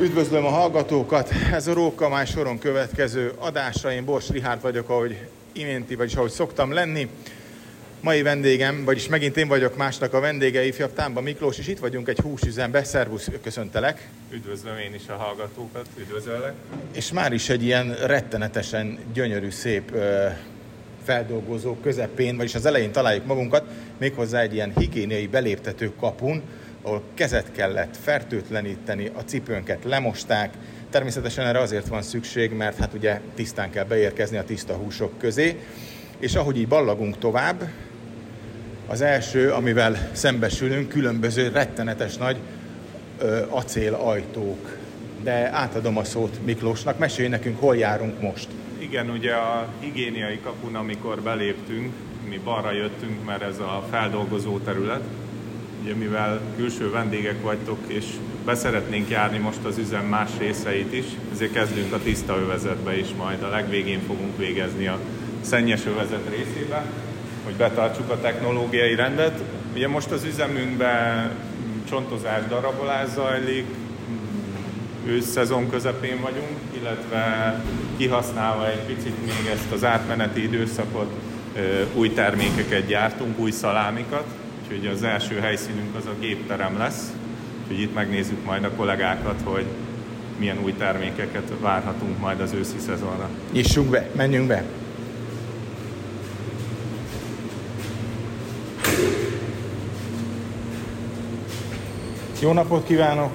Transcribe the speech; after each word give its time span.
Üdvözlöm 0.00 0.44
a 0.44 0.48
hallgatókat! 0.48 1.30
Ez 1.52 1.66
a 1.66 1.72
Róka 1.72 2.24
soron 2.24 2.58
következő 2.58 3.32
adásra. 3.38 3.92
Én 3.92 4.04
Bors 4.04 4.28
Rihárd 4.28 4.62
vagyok, 4.62 4.88
ahogy 4.88 5.26
iménti, 5.52 5.94
vagyis 5.94 6.14
ahogy 6.14 6.30
szoktam 6.30 6.72
lenni. 6.72 7.08
Mai 8.00 8.22
vendégem, 8.22 8.84
vagyis 8.84 9.08
megint 9.08 9.36
én 9.36 9.48
vagyok 9.48 9.76
másnak 9.76 10.14
a 10.14 10.20
vendége, 10.20 10.66
ifjabb 10.66 10.92
Támba 10.92 11.20
Miklós, 11.20 11.58
és 11.58 11.68
itt 11.68 11.78
vagyunk 11.78 12.08
egy 12.08 12.18
húsüzembe. 12.18 12.84
Szervusz, 12.84 13.28
köszöntelek! 13.42 14.08
Üdvözlöm 14.30 14.78
én 14.78 14.94
is 14.94 15.08
a 15.08 15.14
hallgatókat, 15.14 15.86
üdvözöllek! 15.98 16.54
És 16.92 17.12
már 17.12 17.32
is 17.32 17.48
egy 17.48 17.64
ilyen 17.64 17.94
rettenetesen 17.94 18.98
gyönyörű, 19.12 19.50
szép 19.50 19.92
feldolgozó 21.04 21.74
közepén, 21.74 22.36
vagyis 22.36 22.54
az 22.54 22.66
elején 22.66 22.92
találjuk 22.92 23.26
magunkat, 23.26 23.64
méghozzá 23.98 24.40
egy 24.40 24.54
ilyen 24.54 24.72
higiéniai 24.76 25.26
beléptető 25.26 25.92
kapun, 26.00 26.42
ahol 26.82 27.02
kezet 27.14 27.52
kellett 27.52 27.96
fertőtleníteni, 27.96 29.10
a 29.14 29.20
cipőnket 29.24 29.84
lemosták. 29.84 30.54
Természetesen 30.90 31.46
erre 31.46 31.58
azért 31.58 31.86
van 31.86 32.02
szükség, 32.02 32.52
mert 32.52 32.78
hát 32.78 32.94
ugye 32.94 33.20
tisztán 33.34 33.70
kell 33.70 33.84
beérkezni 33.84 34.36
a 34.36 34.44
tiszta 34.44 34.74
húsok 34.74 35.18
közé. 35.18 35.60
És 36.18 36.34
ahogy 36.34 36.58
így 36.58 36.68
ballagunk 36.68 37.18
tovább, 37.18 37.68
az 38.86 39.00
első, 39.00 39.50
amivel 39.50 40.10
szembesülünk, 40.12 40.88
különböző 40.88 41.48
rettenetes 41.48 42.16
nagy 42.16 42.36
acélajtók. 43.48 44.78
De 45.22 45.50
átadom 45.52 45.96
a 45.96 46.04
szót 46.04 46.44
Miklósnak, 46.44 46.98
mesélj 46.98 47.28
nekünk, 47.28 47.60
hol 47.60 47.76
járunk 47.76 48.20
most. 48.20 48.48
Igen, 48.78 49.10
ugye 49.10 49.32
a 49.32 49.68
higiéniai 49.80 50.38
kapun, 50.42 50.74
amikor 50.74 51.22
beléptünk, 51.22 51.92
mi 52.28 52.40
balra 52.44 52.72
jöttünk, 52.72 53.24
mert 53.24 53.42
ez 53.42 53.58
a 53.58 53.86
feldolgozó 53.90 54.58
terület, 54.58 55.02
ugye 55.82 55.94
mivel 55.94 56.40
külső 56.56 56.90
vendégek 56.90 57.42
vagytok, 57.42 57.78
és 57.86 58.04
beszeretnénk 58.44 59.08
járni 59.08 59.38
most 59.38 59.64
az 59.64 59.78
üzem 59.78 60.04
más 60.04 60.30
részeit 60.38 60.92
is, 60.92 61.04
ezért 61.32 61.52
kezdünk 61.52 61.92
a 61.92 61.98
tiszta 61.98 62.36
övezetbe 62.36 62.98
is, 62.98 63.06
majd 63.16 63.42
a 63.42 63.48
legvégén 63.48 64.00
fogunk 64.06 64.36
végezni 64.36 64.86
a 64.86 64.98
szennyes 65.40 65.86
övezet 65.86 66.28
részébe, 66.36 66.84
hogy 67.44 67.54
betartsuk 67.54 68.10
a 68.10 68.20
technológiai 68.20 68.94
rendet. 68.94 69.40
Ugye 69.74 69.88
most 69.88 70.10
az 70.10 70.24
üzemünkben 70.24 71.30
csontozás, 71.88 72.42
darabolás 72.48 73.08
zajlik, 73.08 73.66
őszszezon 75.06 75.70
közepén 75.70 76.20
vagyunk, 76.20 76.58
illetve 76.80 77.54
kihasználva 77.96 78.70
egy 78.70 78.80
picit 78.94 79.24
még 79.26 79.52
ezt 79.52 79.72
az 79.72 79.84
átmeneti 79.84 80.42
időszakot, 80.42 81.10
új 81.94 82.12
termékeket 82.12 82.86
gyártunk, 82.86 83.38
új 83.38 83.50
szalámikat, 83.50 84.24
úgyhogy 84.70 84.86
az 84.86 85.02
első 85.02 85.38
helyszínünk 85.38 85.94
az 85.96 86.06
a 86.06 86.14
gépterem 86.20 86.78
lesz, 86.78 87.12
úgyhogy 87.62 87.80
itt 87.80 87.94
megnézzük 87.94 88.44
majd 88.44 88.64
a 88.64 88.70
kollégákat, 88.70 89.40
hogy 89.44 89.64
milyen 90.38 90.58
új 90.62 90.74
termékeket 90.74 91.52
várhatunk 91.60 92.18
majd 92.18 92.40
az 92.40 92.52
őszi 92.52 92.78
szezonra. 92.78 93.28
Nyissunk 93.52 93.90
be, 93.90 94.08
menjünk 94.16 94.46
be! 94.46 94.64
Jó 102.40 102.52
napot 102.52 102.86
kívánok! 102.86 103.32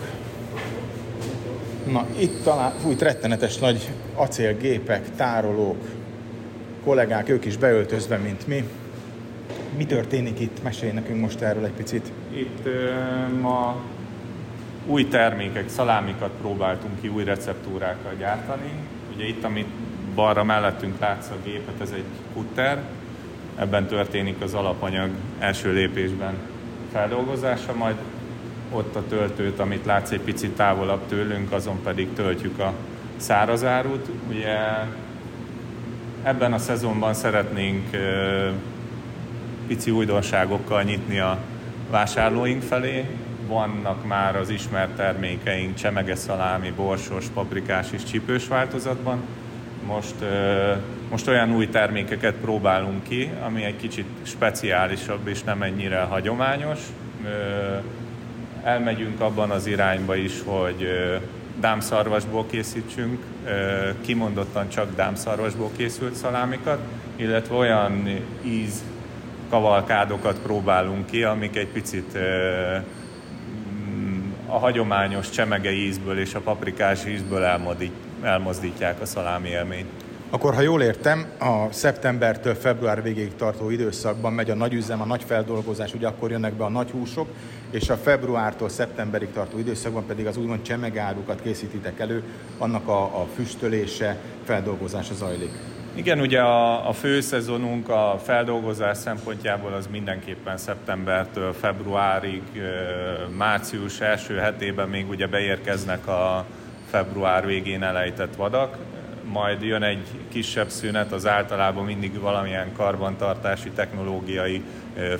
Na, 1.91 2.05
itt 2.17 2.43
talán 2.43 2.73
fújt 2.79 3.01
rettenetes 3.01 3.57
nagy 3.57 3.89
acélgépek, 4.15 5.15
tárolók, 5.15 5.83
kollégák, 6.83 7.29
ők 7.29 7.45
is 7.45 7.57
beöltözve, 7.57 8.17
mint 8.17 8.47
mi. 8.47 8.63
Mi 9.77 9.85
történik 9.85 10.39
itt? 10.39 10.63
Mesélj 10.63 10.91
nekünk 10.91 11.21
most 11.21 11.41
erről 11.41 11.65
egy 11.65 11.71
picit. 11.71 12.11
Itt 12.33 12.67
ma 13.41 13.75
új 14.85 15.07
termékek, 15.07 15.69
szalámikat 15.69 16.31
próbáltunk 16.41 17.01
ki 17.01 17.07
új 17.07 17.23
receptúrákkal 17.23 18.13
gyártani. 18.19 18.69
Ugye 19.15 19.27
itt, 19.27 19.43
amit 19.43 19.67
balra 20.15 20.43
mellettünk 20.43 20.99
látsz 20.99 21.29
a 21.29 21.35
gépet, 21.43 21.81
ez 21.81 21.91
egy 21.95 22.03
kutter. 22.33 22.81
Ebben 23.55 23.85
történik 23.85 24.41
az 24.41 24.53
alapanyag 24.53 25.09
első 25.39 25.73
lépésben 25.73 26.33
feldolgozása, 26.91 27.73
majd 27.73 27.95
ott 28.71 28.95
a 28.95 29.03
töltőt, 29.09 29.59
amit 29.59 29.85
látsz 29.85 30.11
egy 30.11 30.21
picit 30.21 30.51
távolabb 30.51 31.07
tőlünk, 31.07 31.51
azon 31.51 31.81
pedig 31.83 32.13
töltjük 32.13 32.59
a 32.59 32.73
szárazárut. 33.17 34.09
Ugye 34.29 34.57
ebben 36.23 36.53
a 36.53 36.57
szezonban 36.57 37.13
szeretnénk 37.13 37.89
pici 39.67 39.91
újdonságokkal 39.91 40.83
nyitni 40.83 41.19
a 41.19 41.37
vásárlóink 41.89 42.61
felé. 42.61 43.05
Vannak 43.47 44.07
már 44.07 44.35
az 44.35 44.49
ismert 44.49 44.95
termékeink 44.95 45.75
csemege 45.75 46.15
szalámi, 46.15 46.71
borsos, 46.75 47.25
paprikás 47.33 47.87
és 47.91 48.03
csípős 48.03 48.47
változatban. 48.47 49.21
Most, 49.87 50.15
most 51.09 51.27
olyan 51.27 51.55
új 51.55 51.69
termékeket 51.69 52.33
próbálunk 52.33 53.03
ki, 53.03 53.31
ami 53.45 53.63
egy 53.63 53.75
kicsit 53.75 54.07
speciálisabb 54.23 55.27
és 55.27 55.43
nem 55.43 55.61
ennyire 55.61 56.01
hagyományos 56.01 56.79
elmegyünk 58.65 59.21
abban 59.21 59.49
az 59.49 59.67
irányba 59.67 60.15
is, 60.15 60.33
hogy 60.45 60.87
dámszarvasból 61.59 62.45
készítsünk, 62.49 63.23
kimondottan 64.01 64.69
csak 64.69 64.95
dámszarvasból 64.95 65.69
készült 65.77 66.15
szalámikat, 66.15 66.79
illetve 67.15 67.55
olyan 67.55 68.19
íz 68.43 68.83
kavalkádokat 69.55 70.39
próbálunk 70.39 71.05
ki, 71.05 71.23
amik 71.23 71.55
egy 71.55 71.67
picit 71.67 72.17
a 74.47 74.57
hagyományos 74.57 75.29
csemege 75.29 75.71
ízből 75.71 76.19
és 76.19 76.33
a 76.33 76.39
paprikás 76.39 77.05
ízből 77.05 77.43
elmozdítják 78.21 79.01
a 79.01 79.05
szalámi 79.05 79.49
élményt. 79.49 79.89
Akkor, 80.29 80.53
ha 80.53 80.61
jól 80.61 80.81
értem, 80.81 81.25
a 81.39 81.71
szeptembertől 81.71 82.55
február 82.55 83.03
végéig 83.03 83.35
tartó 83.35 83.69
időszakban 83.69 84.33
megy 84.33 84.49
a 84.49 84.55
nagy 84.55 84.73
üzem, 84.73 85.01
a 85.01 85.05
nagy 85.05 85.23
feldolgozás, 85.23 85.93
ugye 85.93 86.07
akkor 86.07 86.31
jönnek 86.31 86.53
be 86.53 86.63
a 86.63 86.69
nagy 86.69 86.91
húsok, 86.91 87.27
és 87.71 87.89
a 87.89 87.95
februártól 87.95 88.69
szeptemberig 88.69 89.31
tartó 89.31 89.57
időszakban 89.57 90.05
pedig 90.05 90.25
az 90.25 90.37
úgymond 90.37 90.61
csemegárukat 90.61 91.41
készítitek 91.41 91.99
elő, 91.99 92.23
annak 92.57 92.87
a, 92.87 93.03
a 93.03 93.27
füstölése, 93.35 94.17
feldolgozása 94.45 95.13
zajlik. 95.13 95.51
Igen, 95.97 96.19
ugye 96.19 96.39
a, 96.41 96.87
a 96.87 96.93
főszezonunk 96.93 97.89
a 97.89 98.19
feldolgozás 98.23 98.97
szempontjából 98.97 99.73
az 99.73 99.87
mindenképpen 99.87 100.57
szeptembertől 100.57 101.53
februárig, 101.53 102.41
március 103.37 103.99
első 103.99 104.35
hetében 104.35 104.89
még 104.89 105.09
ugye 105.09 105.27
beérkeznek 105.27 106.07
a 106.07 106.45
február 106.89 107.45
végén 107.45 107.83
elejtett 107.83 108.35
vadak, 108.35 108.77
majd 109.23 109.61
jön 109.61 109.83
egy 109.83 110.07
kisebb 110.29 110.69
szünet, 110.69 111.11
az 111.11 111.27
általában 111.27 111.85
mindig 111.85 112.19
valamilyen 112.19 112.73
karbantartási 112.73 113.69
technológiai 113.69 114.63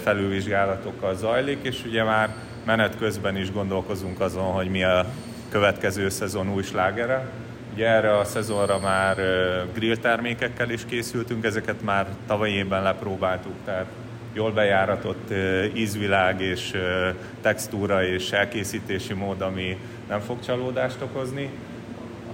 felülvizsgálatokkal 0.03 1.15
zajlik, 1.15 1.59
és 1.61 1.83
ugye 1.85 2.03
már 2.03 2.35
menet 2.65 2.97
közben 2.97 3.37
is 3.37 3.51
gondolkozunk 3.51 4.19
azon, 4.19 4.51
hogy 4.51 4.69
mi 4.69 4.83
a 4.83 5.05
következő 5.49 6.09
szezon 6.09 6.53
új 6.53 6.63
slágere. 6.63 7.29
Ugye 7.75 7.87
erre 7.87 8.17
a 8.17 8.23
szezonra 8.23 8.79
már 8.79 9.17
grill 9.73 9.97
termékekkel 9.97 10.69
is 10.69 10.85
készültünk, 10.85 11.45
ezeket 11.45 11.81
már 11.81 12.07
tavalyi 12.27 12.53
évben 12.53 12.83
lepróbáltuk, 12.83 13.53
tehát 13.65 13.85
jól 14.33 14.51
bejáratott 14.51 15.33
ízvilág 15.73 16.41
és 16.41 16.73
textúra 17.41 18.03
és 18.05 18.31
elkészítési 18.31 19.13
mód, 19.13 19.41
ami 19.41 19.77
nem 20.07 20.19
fog 20.19 20.39
csalódást 20.45 21.01
okozni. 21.01 21.49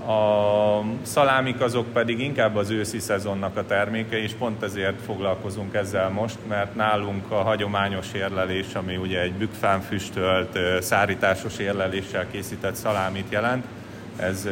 A 0.08 0.84
szalámik 1.02 1.62
azok 1.62 1.94
pedig 1.94 2.20
inkább 2.20 2.56
az 2.56 2.70
őszi 2.70 3.00
szezonnak 3.00 3.58
a 3.58 3.66
terméke, 3.66 4.22
és 4.22 4.32
pont 4.32 4.64
ezért 4.64 5.02
foglalkozunk 5.02 5.74
ezzel 5.74 6.10
most, 6.10 6.38
mert 6.48 6.76
nálunk 6.76 7.32
a 7.32 7.42
hagyományos 7.42 8.08
érlelés, 8.14 8.74
ami 8.74 8.96
ugye 8.96 9.22
egy 9.22 9.34
bükfán 9.34 9.82
füstölt, 9.82 10.60
szárításos 10.82 11.58
érleléssel 11.58 12.28
készített 12.32 12.76
szalámit 12.76 13.32
jelent, 13.32 13.66
ez 14.22 14.48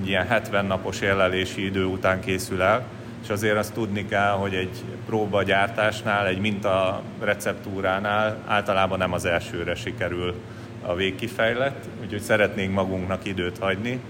egy 0.00 0.08
ilyen 0.08 0.26
70 0.26 0.66
napos 0.66 1.00
érlelési 1.00 1.64
idő 1.64 1.84
után 1.84 2.20
készül 2.20 2.62
el, 2.62 2.84
és 3.22 3.28
azért 3.28 3.56
azt 3.56 3.72
tudni 3.72 4.06
kell, 4.06 4.30
hogy 4.30 4.54
egy 4.54 4.84
próbagyártásnál, 5.06 6.26
egy 6.26 6.38
minta 6.38 7.02
receptúránál 7.20 8.36
általában 8.46 8.98
nem 8.98 9.12
az 9.12 9.24
elsőre 9.24 9.74
sikerül 9.74 10.34
a 10.82 10.94
végkifejlett, 10.94 11.84
úgyhogy 12.02 12.20
szeretnénk 12.20 12.74
magunknak 12.74 13.24
időt 13.26 13.58
hagyni, 13.58 14.00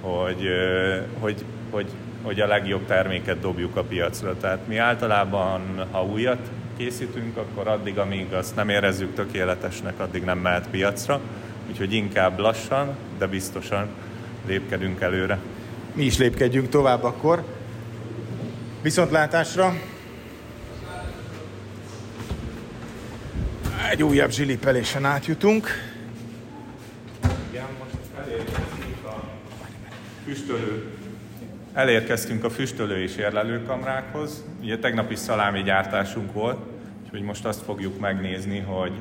hogy, 0.00 0.48
hogy, 1.18 1.44
hogy, 1.70 1.86
hogy 2.22 2.40
a 2.40 2.46
legjobb 2.46 2.86
terméket 2.86 3.40
dobjuk 3.40 3.76
a 3.76 3.82
piacra. 3.82 4.36
Tehát 4.36 4.66
mi 4.66 4.76
általában, 4.76 5.86
ha 5.90 6.04
újat 6.04 6.50
készítünk, 6.76 7.36
akkor 7.36 7.68
addig, 7.68 7.98
amíg 7.98 8.32
azt 8.32 8.56
nem 8.56 8.68
érezzük 8.68 9.14
tökéletesnek, 9.14 10.00
addig 10.00 10.24
nem 10.24 10.38
mehet 10.38 10.68
piacra. 10.68 11.20
Úgyhogy 11.68 11.92
inkább 11.92 12.38
lassan, 12.38 12.96
de 13.18 13.26
biztosan 13.26 13.88
lépkedünk 14.46 15.00
előre. 15.00 15.38
Mi 15.94 16.04
is 16.04 16.18
lépkedjünk 16.18 16.68
tovább 16.68 17.02
akkor. 17.04 17.44
Viszontlátásra! 18.82 19.74
Egy 23.90 24.02
újabb 24.02 24.30
zsilipelésen 24.30 25.04
átjutunk. 25.04 25.68
Igen, 27.50 27.64
most 27.78 27.92
elérkezünk 28.18 29.04
a 29.04 29.22
füstölő. 30.24 30.90
Elérkeztünk 31.72 32.44
a 32.44 32.50
füstölő 32.50 33.02
és 33.02 33.16
érlelőkamrákhoz. 33.16 34.44
Ugye 34.60 34.78
tegnap 34.78 35.10
is 35.10 35.18
szalámi 35.18 35.62
gyártásunk 35.62 36.32
volt, 36.32 36.58
úgyhogy 37.04 37.22
most 37.22 37.44
azt 37.44 37.62
fogjuk 37.62 38.00
megnézni, 38.00 38.58
hogy 38.58 38.92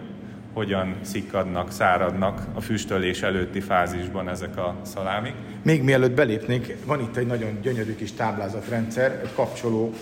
hogyan 0.56 0.96
szikkadnak, 1.02 1.72
száradnak 1.72 2.42
a 2.54 2.62
füstölés 2.62 3.22
előtti 3.22 3.60
fázisban 3.60 4.30
ezek 4.30 4.57
a 4.57 4.75
szalámik. 4.81 5.34
Még 5.62 5.84
mielőtt 5.84 6.16
belépnék, 6.16 6.75
van 6.86 7.00
itt 7.00 7.16
egy 7.16 7.28
nagyon 7.28 7.57
gyönyörű 7.62 7.96
kis 7.96 8.12
táblázatrendszer, 8.12 9.12
egy 9.24 9.34
kapcsoló 9.36 9.94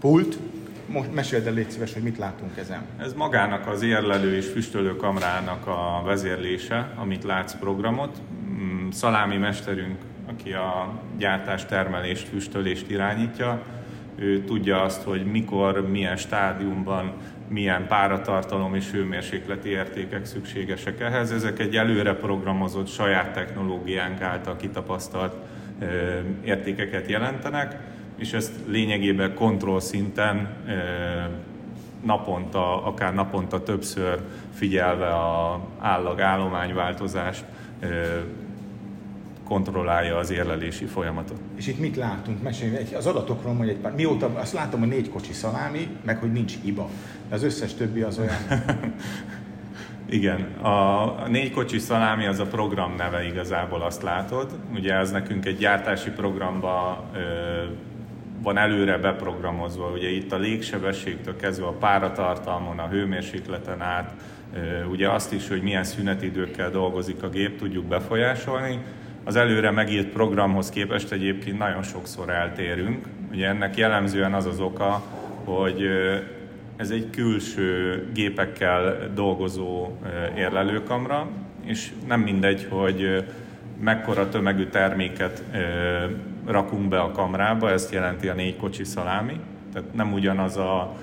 pult. 0.00 0.38
Most 0.86 1.14
meséld 1.14 1.46
el, 1.46 1.52
légy 1.52 1.70
szíves, 1.70 1.92
hogy 1.92 2.02
mit 2.02 2.18
látunk 2.18 2.56
ezen. 2.56 2.82
Ez 3.00 3.12
magának 3.12 3.66
az 3.66 3.82
érlelő 3.82 4.36
és 4.36 4.46
füstölő 4.46 4.96
kamrának 4.96 5.66
a 5.66 6.02
vezérlése, 6.04 6.92
amit 6.96 7.24
látsz 7.24 7.54
programot. 7.54 8.18
Mm, 8.48 8.88
szalámi 8.90 9.36
mesterünk, 9.36 9.98
aki 10.26 10.52
a 10.52 10.92
gyártás, 11.18 11.66
termelést, 11.66 12.28
füstölést 12.28 12.90
irányítja, 12.90 13.62
ő 14.16 14.44
tudja 14.44 14.82
azt, 14.82 15.02
hogy 15.02 15.24
mikor, 15.24 15.88
milyen 15.88 16.16
stádiumban 16.16 17.12
milyen 17.48 17.86
páratartalom 17.86 18.74
és 18.74 18.90
hőmérsékleti 18.90 19.68
értékek 19.68 20.24
szükségesek 20.24 21.00
ehhez. 21.00 21.32
Ezek 21.32 21.58
egy 21.58 21.76
előre 21.76 22.14
programozott 22.14 22.88
saját 22.88 23.32
technológiánk 23.32 24.20
által 24.20 24.56
kitapasztalt 24.56 25.34
értékeket 26.44 27.10
jelentenek, 27.10 27.76
és 28.16 28.32
ezt 28.32 28.52
lényegében 28.66 29.34
kontroll 29.34 29.80
szinten 29.80 30.56
naponta, 32.04 32.84
akár 32.84 33.14
naponta 33.14 33.62
többször 33.62 34.20
figyelve 34.54 35.08
a 35.08 35.60
állag 35.78 36.20
állományváltozást 36.20 37.44
kontrollálja 39.44 40.16
az 40.16 40.30
érlelési 40.30 40.84
folyamatot. 40.84 41.38
És 41.56 41.66
itt 41.66 41.78
mit 41.78 41.96
látunk? 41.96 42.42
Mesélj 42.42 42.76
az 42.94 43.06
adatokról 43.06 43.52
mondj 43.52 43.70
egy 43.70 43.76
pár. 43.76 43.94
Mióta 43.94 44.30
azt 44.34 44.52
látom, 44.52 44.80
hogy 44.80 44.88
négy 44.88 45.08
kocsi 45.08 45.32
szalámi, 45.32 45.88
meg 46.04 46.18
hogy 46.18 46.32
nincs 46.32 46.54
hiba. 46.62 46.88
De 47.28 47.34
az 47.34 47.42
összes 47.42 47.74
többi 47.74 48.02
az 48.02 48.18
olyan... 48.18 48.36
Igen, 50.08 50.40
a 50.62 51.28
négy 51.28 51.50
kocsi 51.50 51.78
szalámi 51.78 52.26
az 52.26 52.38
a 52.38 52.46
program 52.46 52.94
neve 52.96 53.26
igazából 53.26 53.82
azt 53.82 54.02
látod. 54.02 54.58
Ugye 54.74 54.94
ez 54.94 55.10
nekünk 55.10 55.46
egy 55.46 55.56
gyártási 55.56 56.10
programba 56.10 57.04
ö, 57.14 57.18
van 58.42 58.56
előre 58.56 58.98
beprogramozva, 58.98 59.90
ugye 59.90 60.08
itt 60.08 60.32
a 60.32 60.38
légsebességtől 60.38 61.36
kezdve 61.36 61.66
a 61.66 61.72
páratartalmon, 61.72 62.78
a 62.78 62.88
hőmérsékleten 62.88 63.80
át, 63.80 64.14
ö, 64.54 64.84
ugye 64.84 65.10
azt 65.10 65.32
is, 65.32 65.48
hogy 65.48 65.62
milyen 65.62 65.84
szünetidőkkel 65.84 66.70
dolgozik 66.70 67.22
a 67.22 67.28
gép, 67.28 67.58
tudjuk 67.58 67.84
befolyásolni 67.84 68.78
az 69.24 69.36
előre 69.36 69.70
megírt 69.70 70.08
programhoz 70.08 70.70
képest 70.70 71.12
egyébként 71.12 71.58
nagyon 71.58 71.82
sokszor 71.82 72.28
eltérünk. 72.28 73.06
Ugye 73.30 73.48
ennek 73.48 73.76
jellemzően 73.76 74.34
az 74.34 74.46
az 74.46 74.60
oka, 74.60 75.02
hogy 75.44 75.82
ez 76.76 76.90
egy 76.90 77.10
külső 77.10 78.02
gépekkel 78.12 79.10
dolgozó 79.14 79.88
érlelőkamra, 80.36 81.28
és 81.64 81.92
nem 82.06 82.20
mindegy, 82.20 82.66
hogy 82.70 83.24
mekkora 83.80 84.28
tömegű 84.28 84.66
terméket 84.66 85.42
rakunk 86.46 86.88
be 86.88 86.98
a 87.00 87.10
kamrába, 87.10 87.70
ezt 87.70 87.92
jelenti 87.92 88.28
a 88.28 88.34
négy 88.34 88.56
kocsi 88.56 88.84
szalámi, 88.84 89.40
tehát 89.72 89.94
nem 89.94 90.12
ugyanaz 90.12 90.56
a 90.56 90.96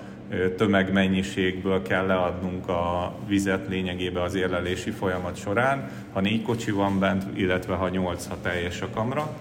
tömegmennyiségből 0.57 1.81
kell 1.81 2.05
leadnunk 2.05 2.67
a 2.67 3.13
vizet 3.27 3.67
lényegében 3.69 4.23
az 4.23 4.35
érlelési 4.35 4.91
folyamat 4.91 5.35
során, 5.35 5.89
ha 6.13 6.21
négy 6.21 6.41
kocsi 6.41 6.71
van 6.71 6.99
bent, 6.99 7.23
illetve 7.33 7.73
ha 7.73 7.89
nyolc, 7.89 8.27
ha 8.27 8.37
teljes 8.41 8.81
a 8.81 8.89
kamra, 8.93 9.37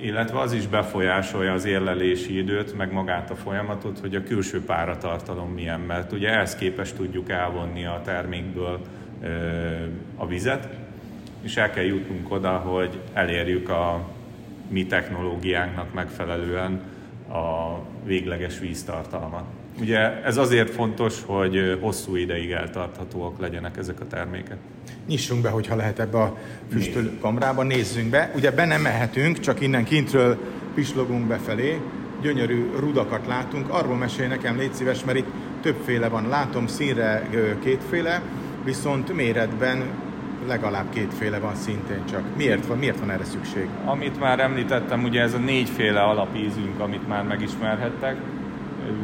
illetve 0.00 0.38
az 0.38 0.52
is 0.52 0.66
befolyásolja 0.66 1.52
az 1.52 1.64
érlelési 1.64 2.38
időt, 2.38 2.76
meg 2.76 2.92
magát 2.92 3.30
a 3.30 3.34
folyamatot, 3.34 3.98
hogy 3.98 4.14
a 4.14 4.22
külső 4.22 4.64
páratartalom 4.64 5.52
milyen, 5.52 5.80
mert 5.80 6.12
ugye 6.12 6.28
ehhez 6.28 6.54
képest 6.54 6.96
tudjuk 6.96 7.30
elvonni 7.30 7.84
a 7.84 8.00
termékből 8.04 8.80
a 10.16 10.26
vizet, 10.26 10.68
és 11.42 11.56
el 11.56 11.70
kell 11.70 11.84
jutnunk 11.84 12.32
oda, 12.32 12.56
hogy 12.56 13.00
elérjük 13.12 13.68
a 13.68 14.08
mi 14.68 14.86
technológiánknak 14.86 15.94
megfelelően 15.94 16.80
a 17.28 17.78
végleges 18.04 18.58
víztartalmat. 18.58 19.59
Ugye 19.80 20.22
ez 20.24 20.36
azért 20.36 20.70
fontos, 20.70 21.22
hogy 21.26 21.78
hosszú 21.80 22.16
ideig 22.16 22.50
eltarthatóak 22.50 23.40
legyenek 23.40 23.76
ezek 23.76 24.00
a 24.00 24.06
termékek. 24.06 24.56
Nyissunk 25.06 25.42
be, 25.42 25.48
hogyha 25.48 25.76
lehet 25.76 25.98
ebbe 25.98 26.18
a 26.18 26.36
füstölkamrába, 26.72 27.62
nézzünk 27.62 28.10
be. 28.10 28.30
Ugye 28.34 28.50
be 28.50 28.64
nem 28.64 28.80
mehetünk, 28.80 29.40
csak 29.40 29.60
innen 29.60 29.84
kintről 29.84 30.38
pislogunk 30.74 31.26
befelé, 31.26 31.80
gyönyörű 32.22 32.70
rudakat 32.78 33.26
látunk. 33.26 33.68
Arról 33.68 33.96
mesél 33.96 34.28
nekem, 34.28 34.56
légy 34.56 34.72
szíves, 34.72 35.04
mert 35.04 35.18
itt 35.18 35.28
többféle 35.62 36.08
van. 36.08 36.28
Látom 36.28 36.66
színre 36.66 37.28
kétféle, 37.62 38.22
viszont 38.64 39.12
méretben 39.14 39.82
legalább 40.46 40.90
kétféle 40.90 41.38
van 41.38 41.54
szintén 41.54 42.04
csak. 42.10 42.22
Miért 42.36 42.66
van, 42.66 42.78
miért 42.78 42.98
van 42.98 43.10
erre 43.10 43.24
szükség? 43.24 43.68
Amit 43.84 44.20
már 44.20 44.40
említettem, 44.40 45.04
ugye 45.04 45.20
ez 45.20 45.34
a 45.34 45.38
négyféle 45.38 46.00
alapízünk, 46.00 46.80
amit 46.80 47.08
már 47.08 47.24
megismerhettek 47.24 48.16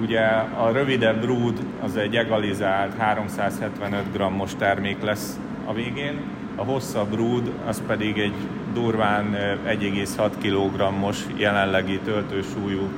Ugye 0.00 0.21
a 0.59 0.71
rövidebb 0.73 1.25
rúd 1.25 1.59
az 1.83 1.97
egy 1.97 2.17
egalizált 2.17 2.97
375 2.99 4.03
g-os 4.12 4.55
termék 4.55 5.03
lesz 5.03 5.38
a 5.65 5.73
végén, 5.73 6.21
a 6.56 6.65
hosszabb 6.65 7.15
rúd 7.15 7.50
az 7.67 7.83
pedig 7.87 8.19
egy 8.19 8.35
durván 8.75 9.37
1,6 9.67 10.31
kg-os 10.43 11.19
jelenlegi 11.37 11.99
töltősúlyú 12.05 12.88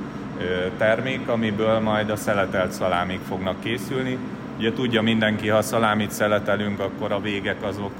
termék, 0.77 1.27
amiből 1.27 1.79
majd 1.79 2.09
a 2.09 2.15
szeletelt 2.15 2.71
szalámik 2.71 3.19
fognak 3.27 3.59
készülni. 3.59 4.17
Ugye 4.57 4.73
tudja 4.73 5.01
mindenki, 5.01 5.47
ha 5.47 5.61
szalámit 5.61 6.11
szeletelünk, 6.11 6.79
akkor 6.79 7.11
a 7.11 7.21
végek 7.21 7.63
azok 7.63 7.91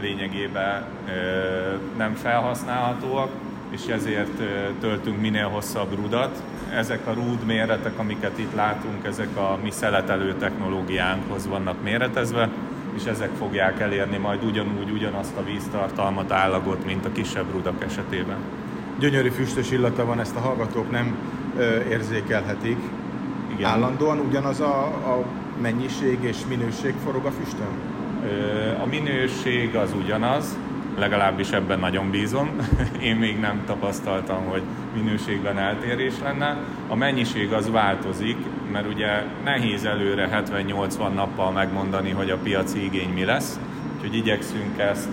lényegében 0.00 0.82
nem 1.96 2.14
felhasználhatóak, 2.14 3.30
és 3.70 3.86
ezért 3.86 4.42
töltünk 4.80 5.20
minél 5.20 5.48
hosszabb 5.48 5.94
rudat. 5.94 6.42
Ezek 6.72 7.06
a 7.06 7.12
rúd 7.12 7.44
méretek, 7.46 7.98
amiket 7.98 8.38
itt 8.38 8.54
látunk, 8.54 9.06
ezek 9.06 9.36
a 9.36 9.58
mi 9.62 9.70
szeletelő 9.70 10.34
technológiánkhoz 10.34 11.46
vannak 11.48 11.82
méretezve, 11.82 12.48
és 12.96 13.04
ezek 13.04 13.30
fogják 13.38 13.80
elérni 13.80 14.16
majd 14.16 14.44
ugyanúgy 14.44 14.90
ugyanazt 14.90 15.36
a 15.36 15.44
víztartalmat, 15.44 16.32
állagot, 16.32 16.84
mint 16.84 17.04
a 17.04 17.12
kisebb 17.12 17.52
rudak 17.52 17.84
esetében. 17.84 18.36
Gyönyörű 18.98 19.28
füstös 19.28 19.70
illata 19.70 20.04
van, 20.04 20.20
ezt 20.20 20.36
a 20.36 20.40
hallgatók 20.40 20.90
nem 20.90 21.16
ö, 21.56 21.80
érzékelhetik. 21.90 22.78
Igen. 23.54 23.70
Állandóan 23.70 24.18
ugyanaz 24.18 24.60
a, 24.60 24.84
a 24.84 25.24
mennyiség 25.62 26.18
és 26.20 26.36
minőség 26.48 26.94
forog 27.04 27.24
a 27.24 27.30
füstön? 27.30 27.92
A 28.82 28.86
minőség 28.86 29.74
az 29.76 29.92
ugyanaz, 30.04 30.56
legalábbis 30.98 31.50
ebben 31.50 31.78
nagyon 31.78 32.10
bízom. 32.10 32.50
Én 33.08 33.16
még 33.16 33.40
nem 33.40 33.62
tapasztaltam, 33.66 34.44
hogy 34.44 34.62
minőségben 34.94 35.58
eltérés 35.58 36.14
lenne. 36.22 36.58
A 36.88 36.94
mennyiség 36.94 37.52
az 37.52 37.70
változik, 37.70 38.36
mert 38.72 38.88
ugye 38.88 39.22
nehéz 39.44 39.84
előre 39.84 40.44
70-80 40.50 41.14
nappal 41.14 41.50
megmondani, 41.50 42.10
hogy 42.10 42.30
a 42.30 42.36
piaci 42.36 42.84
igény 42.84 43.08
mi 43.08 43.24
lesz. 43.24 43.58
Úgyhogy 43.96 44.16
igyekszünk 44.16 44.78
ezt 44.78 45.10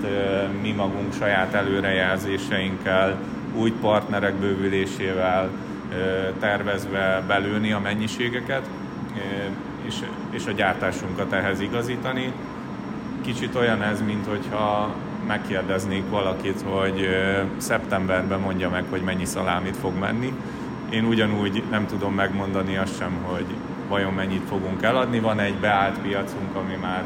mi 0.61 0.71
magunk 0.71 1.13
saját 1.13 1.53
előrejelzéseinkkel, 1.53 3.19
új 3.55 3.71
partnerek 3.81 4.33
bővülésével 4.33 5.49
tervezve 6.39 7.23
belőni 7.27 7.71
a 7.71 7.79
mennyiségeket, 7.79 8.69
és, 10.31 10.45
a 10.45 10.51
gyártásunkat 10.51 11.33
ehhez 11.33 11.59
igazítani. 11.59 12.33
Kicsit 13.21 13.55
olyan 13.55 13.81
ez, 13.81 14.01
mint 14.01 14.25
hogyha 14.25 14.95
megkérdeznék 15.27 16.09
valakit, 16.09 16.61
hogy 16.61 17.07
szeptemberben 17.57 18.39
mondja 18.39 18.69
meg, 18.69 18.83
hogy 18.89 19.01
mennyi 19.01 19.25
szalámit 19.25 19.77
fog 19.77 19.97
menni. 19.97 20.33
Én 20.89 21.05
ugyanúgy 21.05 21.63
nem 21.69 21.85
tudom 21.85 22.13
megmondani 22.13 22.77
azt 22.77 22.97
sem, 22.97 23.17
hogy 23.21 23.45
vajon 23.87 24.13
mennyit 24.13 24.47
fogunk 24.47 24.83
eladni. 24.83 25.19
Van 25.19 25.39
egy 25.39 25.55
beállt 25.55 25.99
piacunk, 25.99 26.55
ami 26.55 26.75
már 26.81 27.03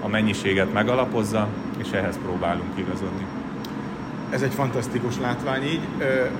a 0.00 0.08
mennyiséget 0.08 0.72
megalapozza, 0.72 1.48
és 1.78 1.90
ehhez 1.90 2.18
próbálunk 2.22 2.78
igazodni. 2.78 3.26
Ez 4.30 4.42
egy 4.42 4.52
fantasztikus 4.52 5.18
látvány 5.18 5.62
így. 5.62 5.80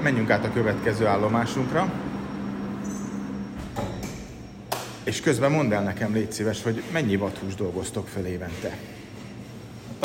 Menjünk 0.03 0.31
át 0.31 0.45
a 0.45 0.53
következő 0.53 1.07
állomásunkra. 1.07 1.93
És 5.05 5.21
közben 5.21 5.51
mondd 5.51 5.73
el 5.73 5.83
nekem, 5.83 6.13
légy 6.13 6.33
szíves, 6.33 6.63
hogy 6.63 6.83
mennyi 6.93 7.17
vathús 7.17 7.55
dolgoztok 7.55 8.09
fel 8.09 8.27
évente? 8.27 8.77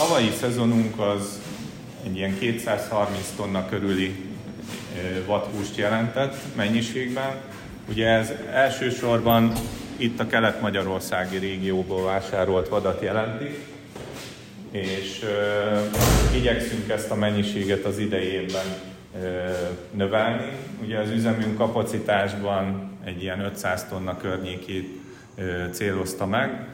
Tavalyi 0.07 0.31
szezonunk 0.39 0.99
az 0.99 1.41
egy 2.05 2.15
ilyen 2.15 2.37
230 2.39 3.33
tonna 3.35 3.69
körüli 3.69 4.15
vathúst 5.25 5.77
jelentett 5.77 6.35
mennyiségben. 6.55 7.41
Ugye 7.89 8.07
ez 8.07 8.31
elsősorban 8.51 9.51
itt 9.97 10.19
a 10.19 10.27
kelet-magyarországi 10.27 11.37
régióból 11.37 12.03
vásárolt 12.03 12.67
vadat 12.67 13.01
jelenti, 13.01 13.57
és 14.71 15.21
uh, 15.23 16.37
igyekszünk 16.37 16.89
ezt 16.89 17.11
a 17.11 17.15
mennyiséget 17.15 17.85
az 17.85 17.97
idejében 17.97 18.65
növelni. 19.91 20.51
Ugye 20.81 20.99
az 20.99 21.09
üzemünk 21.09 21.57
kapacitásban 21.57 22.91
egy 23.03 23.21
ilyen 23.21 23.39
500 23.39 23.85
tonna 23.89 24.17
környékét 24.17 24.89
célozta 25.71 26.25
meg. 26.25 26.67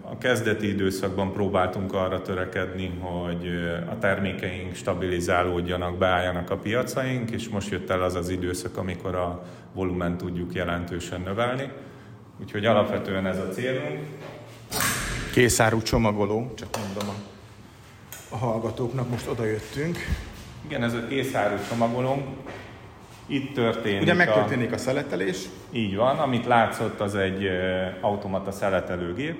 A 0.00 0.18
kezdeti 0.18 0.68
időszakban 0.68 1.32
próbáltunk 1.32 1.92
arra 1.92 2.22
törekedni, 2.22 2.98
hogy 3.00 3.48
a 3.90 3.98
termékeink 3.98 4.74
stabilizálódjanak, 4.74 5.98
beálljanak 5.98 6.50
a 6.50 6.56
piacaink, 6.56 7.30
és 7.30 7.48
most 7.48 7.70
jött 7.70 7.90
el 7.90 8.02
az 8.02 8.14
az 8.14 8.28
időszak, 8.28 8.76
amikor 8.76 9.14
a 9.14 9.46
volumen 9.72 10.16
tudjuk 10.16 10.54
jelentősen 10.54 11.20
növelni. 11.20 11.70
Úgyhogy 12.40 12.64
alapvetően 12.64 13.26
ez 13.26 13.38
a 13.38 13.48
célunk. 13.48 13.98
Készáru 15.32 15.82
csomagoló, 15.82 16.52
csak 16.54 16.68
mondom 16.78 17.14
a, 18.28 18.36
hallgatóknak, 18.36 19.10
most 19.10 19.28
oda 19.28 19.44
jöttünk. 19.44 19.96
Igen, 20.64 20.82
ez 20.82 20.94
a 20.94 21.06
készáru 21.08 21.56
csomagolónk. 21.68 22.24
Itt 23.26 23.54
történik 23.54 24.02
Ugye 24.02 24.14
megtörténik 24.14 24.70
a, 24.70 24.74
a 24.74 24.78
szeletelés. 24.78 25.36
Így 25.70 25.96
van, 25.96 26.18
amit 26.18 26.46
látszott, 26.46 27.00
az 27.00 27.14
egy 27.14 27.48
automata 28.00 28.50
szeletelőgép. 28.50 29.36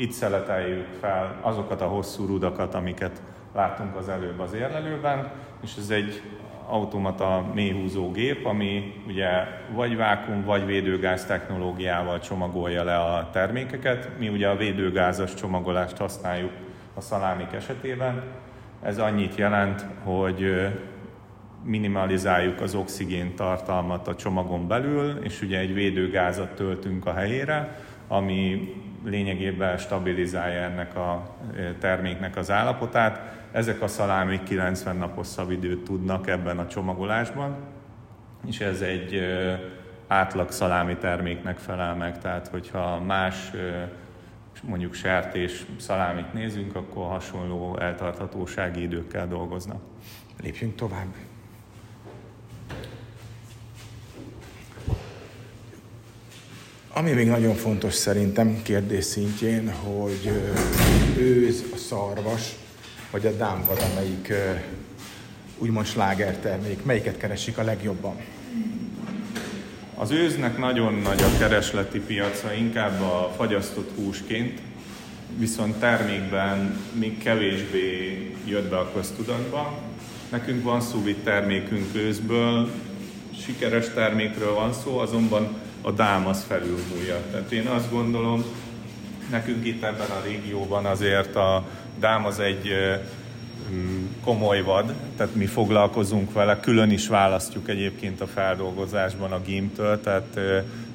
Itt 0.00 0.12
szeleteljük 0.12 0.86
fel 1.00 1.38
azokat 1.40 1.80
a 1.80 1.86
hosszú 1.86 2.26
rudakat, 2.26 2.74
amiket 2.74 3.22
láttunk 3.54 3.96
az 3.96 4.08
előbb 4.08 4.40
az 4.40 4.52
érlelőben, 4.54 5.30
és 5.62 5.76
ez 5.78 5.90
egy 5.90 6.22
automata 6.66 7.50
mélyhúzó 7.54 8.10
gép, 8.10 8.46
ami 8.46 9.02
ugye 9.06 9.28
vagy 9.74 9.96
vákum, 9.96 10.44
vagy 10.44 10.66
védőgáz 10.66 11.24
technológiával 11.26 12.18
csomagolja 12.18 12.84
le 12.84 12.96
a 12.96 13.30
termékeket. 13.32 14.10
Mi 14.18 14.28
ugye 14.28 14.48
a 14.48 14.56
védőgázas 14.56 15.34
csomagolást 15.34 15.96
használjuk 15.96 16.52
a 16.94 17.00
szalámik 17.00 17.52
esetében. 17.52 18.22
Ez 18.82 18.98
annyit 18.98 19.34
jelent, 19.34 19.86
hogy 20.04 20.68
minimalizáljuk 21.64 22.60
az 22.60 22.74
oxigén 22.74 23.34
tartalmat 23.34 24.08
a 24.08 24.14
csomagon 24.14 24.68
belül, 24.68 25.18
és 25.22 25.42
ugye 25.42 25.58
egy 25.58 25.74
védőgázat 25.74 26.54
töltünk 26.54 27.06
a 27.06 27.12
helyére, 27.12 27.78
ami 28.08 28.74
lényegében 29.04 29.76
stabilizálja 29.76 30.60
ennek 30.60 30.96
a 30.96 31.36
terméknek 31.78 32.36
az 32.36 32.50
állapotát. 32.50 33.36
Ezek 33.52 33.82
a 33.82 33.86
szalámik 33.86 34.42
90 34.42 34.96
nap 34.96 35.14
hosszabb 35.14 35.50
időt 35.50 35.84
tudnak 35.84 36.28
ebben 36.28 36.58
a 36.58 36.66
csomagolásban, 36.66 37.56
és 38.46 38.60
ez 38.60 38.80
egy 38.80 39.20
átlag 40.06 40.50
szalámi 40.50 40.96
terméknek 40.96 41.58
felel 41.58 41.94
meg, 41.94 42.18
tehát 42.18 42.48
hogyha 42.48 43.00
más 43.00 43.50
mondjuk 44.62 44.94
sertés 44.94 45.66
szalámit 45.78 46.32
nézünk, 46.32 46.74
akkor 46.74 47.06
hasonló 47.06 47.78
eltarthatósági 47.78 48.82
időkkel 48.82 49.28
dolgoznak. 49.28 49.80
Lépjünk 50.42 50.74
tovább. 50.74 51.14
Ami 56.98 57.12
még 57.12 57.26
nagyon 57.26 57.54
fontos 57.54 57.94
szerintem 57.94 58.62
kérdés 58.62 59.04
szintjén, 59.04 59.72
hogy 59.72 60.30
őz, 61.18 61.64
a 61.74 61.76
szarvas, 61.76 62.54
vagy 63.10 63.26
a 63.26 63.32
dámvad, 63.32 63.84
amelyik 63.92 64.32
úgymond 65.58 65.86
slágertermék, 65.86 66.84
melyiket 66.84 67.16
keresik 67.16 67.58
a 67.58 67.62
legjobban? 67.62 68.16
Az 69.94 70.10
őznek 70.10 70.58
nagyon 70.58 70.94
nagy 70.94 71.22
a 71.22 71.38
keresleti 71.38 71.98
piaca, 71.98 72.52
inkább 72.52 73.00
a 73.00 73.32
fagyasztott 73.36 73.90
húsként, 73.96 74.60
viszont 75.36 75.76
termékben 75.76 76.80
még 76.92 77.18
kevésbé 77.18 78.18
jött 78.44 78.70
be 78.70 78.78
a 78.78 78.92
köztudatba. 78.92 79.78
Nekünk 80.30 80.62
van 80.64 80.80
szúvit 80.80 81.18
termékünk 81.18 81.94
őzből, 81.94 82.70
sikeres 83.44 83.88
termékről 83.94 84.54
van 84.54 84.72
szó, 84.72 84.98
azonban 84.98 85.66
a 85.82 85.90
dám 85.90 86.26
az 86.26 86.44
felülmúlja. 86.48 87.16
Tehát 87.30 87.52
én 87.52 87.66
azt 87.66 87.90
gondolom, 87.90 88.44
nekünk 89.30 89.66
itt 89.66 89.82
ebben 89.82 90.10
a 90.10 90.22
régióban 90.24 90.84
azért 90.84 91.36
a 91.36 91.64
dám 92.00 92.24
az 92.24 92.38
egy 92.38 92.72
mm, 93.70 94.04
komoly 94.24 94.62
vad, 94.62 94.92
tehát 95.16 95.34
mi 95.34 95.46
foglalkozunk 95.46 96.32
vele, 96.32 96.60
külön 96.60 96.90
is 96.90 97.08
választjuk 97.08 97.68
egyébként 97.68 98.20
a 98.20 98.26
feldolgozásban 98.26 99.32
a 99.32 99.40
gímtől, 99.40 100.00
tehát 100.00 100.40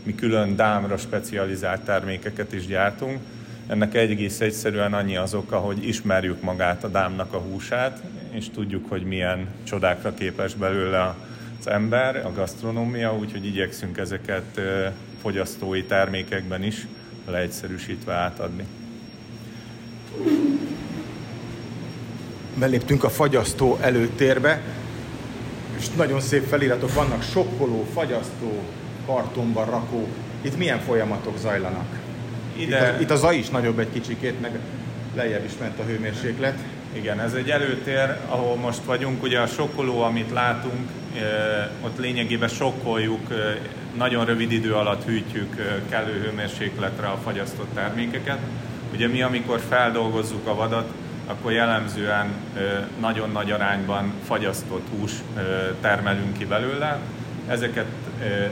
mi 0.04 0.16
külön 0.16 0.56
dámra 0.56 0.98
specializált 0.98 1.82
termékeket 1.82 2.54
is 2.54 2.66
gyártunk. 2.66 3.20
Ennek 3.68 3.96
egész 3.96 4.40
egyszerűen 4.40 4.94
annyi 4.94 5.16
az 5.16 5.34
oka, 5.34 5.58
hogy 5.58 5.88
ismerjük 5.88 6.42
magát 6.42 6.84
a 6.84 6.88
dámnak 6.88 7.34
a 7.34 7.38
húsát, 7.38 8.04
és 8.32 8.50
tudjuk, 8.50 8.90
hogy 8.90 9.04
milyen 9.04 9.48
csodákra 9.64 10.14
képes 10.14 10.54
belőle 10.54 11.16
az 11.66 11.72
ember, 11.72 12.26
a 12.26 12.32
gasztronómia, 12.32 13.16
úgyhogy 13.16 13.46
igyekszünk 13.46 13.98
ezeket 13.98 14.62
fogyasztói 15.22 15.84
termékekben 15.84 16.64
is 16.64 16.88
leegyszerűsítve 17.28 18.14
átadni. 18.14 18.66
Beléptünk 22.56 23.04
a 23.04 23.10
fagyasztó 23.10 23.78
előtérbe, 23.82 24.62
és 25.78 25.90
nagyon 25.90 26.22
szép 26.22 26.44
feliratok 26.44 26.94
vannak, 26.94 27.24
sokkoló, 27.24 27.88
fagyasztó, 27.94 28.64
kartonban 29.06 29.66
rakó. 29.66 30.08
Itt 30.42 30.58
milyen 30.58 30.80
folyamatok 30.80 31.38
zajlanak? 31.38 32.00
Ide... 32.58 32.78
Itt, 32.78 32.98
a, 32.98 33.02
itt 33.02 33.10
a 33.10 33.16
zaj 33.16 33.38
is 33.38 33.50
nagyobb 33.50 33.80
egy 33.80 33.92
kicsikét, 33.94 34.42
meg 34.42 34.60
lejjebb 35.16 35.46
is 35.46 35.58
ment 35.60 35.80
a 35.80 35.84
hőmérséklet. 35.84 36.60
Igen, 36.94 37.20
ez 37.20 37.34
egy 37.34 37.50
előtér, 37.50 38.18
ahol 38.28 38.56
most 38.56 38.84
vagyunk. 38.84 39.24
Ugye 39.24 39.40
a 39.40 39.48
sokkoló, 39.48 40.02
amit 40.02 40.32
látunk, 40.32 40.90
ott 41.82 41.98
lényegében 41.98 42.50
sokkoljuk, 42.50 43.28
nagyon 43.98 44.26
rövid 44.26 44.52
idő 44.52 44.74
alatt 44.74 45.06
hűtjük 45.06 45.82
kellő 45.90 46.22
hőmérsékletre 46.22 47.08
a 47.08 47.20
fagyasztott 47.24 47.74
termékeket. 47.74 48.38
Ugye 48.94 49.08
mi, 49.08 49.22
amikor 49.22 49.60
feldolgozzuk 49.70 50.48
a 50.48 50.56
vadat, 50.56 50.92
akkor 51.28 51.52
jellemzően 51.52 52.34
nagyon 53.00 53.32
nagy 53.32 53.52
arányban 53.52 54.14
fagyasztott 54.26 54.88
hús 54.98 55.12
termelünk 55.82 56.38
ki 56.38 56.46
belőle. 56.46 57.00
Ezeket 57.48 57.88